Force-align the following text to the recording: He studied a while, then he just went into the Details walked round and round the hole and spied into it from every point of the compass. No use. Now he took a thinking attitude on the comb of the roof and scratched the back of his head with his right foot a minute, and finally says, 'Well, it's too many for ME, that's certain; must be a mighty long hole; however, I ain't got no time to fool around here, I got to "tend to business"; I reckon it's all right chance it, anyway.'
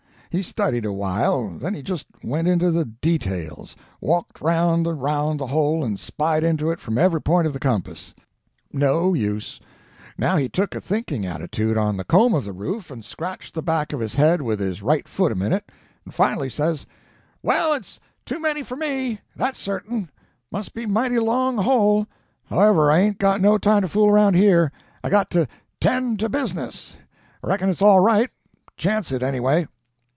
He 0.33 0.41
studied 0.41 0.85
a 0.85 0.93
while, 0.93 1.49
then 1.59 1.73
he 1.73 1.81
just 1.81 2.07
went 2.23 2.47
into 2.47 2.71
the 2.71 2.85
Details 2.85 3.75
walked 3.99 4.39
round 4.39 4.87
and 4.87 5.01
round 5.03 5.41
the 5.41 5.47
hole 5.47 5.83
and 5.83 5.99
spied 5.99 6.41
into 6.41 6.71
it 6.71 6.79
from 6.79 6.97
every 6.97 7.19
point 7.19 7.47
of 7.47 7.51
the 7.51 7.59
compass. 7.59 8.15
No 8.71 9.13
use. 9.13 9.59
Now 10.17 10.37
he 10.37 10.47
took 10.47 10.73
a 10.73 10.79
thinking 10.79 11.25
attitude 11.25 11.75
on 11.77 11.97
the 11.97 12.05
comb 12.05 12.33
of 12.33 12.45
the 12.45 12.53
roof 12.53 12.89
and 12.89 13.03
scratched 13.03 13.53
the 13.55 13.61
back 13.61 13.91
of 13.91 13.99
his 13.99 14.15
head 14.15 14.41
with 14.41 14.61
his 14.61 14.81
right 14.81 15.05
foot 15.05 15.33
a 15.33 15.35
minute, 15.35 15.69
and 16.05 16.13
finally 16.13 16.49
says, 16.49 16.87
'Well, 17.43 17.73
it's 17.73 17.99
too 18.25 18.39
many 18.39 18.63
for 18.63 18.77
ME, 18.77 19.19
that's 19.35 19.59
certain; 19.59 20.09
must 20.49 20.73
be 20.73 20.83
a 20.83 20.87
mighty 20.87 21.19
long 21.19 21.57
hole; 21.57 22.07
however, 22.45 22.89
I 22.89 22.99
ain't 22.99 23.17
got 23.17 23.41
no 23.41 23.57
time 23.57 23.81
to 23.81 23.89
fool 23.89 24.07
around 24.07 24.35
here, 24.35 24.71
I 25.03 25.09
got 25.09 25.29
to 25.31 25.45
"tend 25.81 26.19
to 26.19 26.29
business"; 26.29 26.95
I 27.43 27.47
reckon 27.49 27.69
it's 27.69 27.81
all 27.81 27.99
right 27.99 28.29
chance 28.77 29.11
it, 29.11 29.23
anyway.' 29.23 29.67